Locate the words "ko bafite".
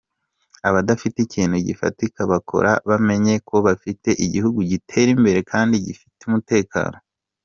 3.47-4.09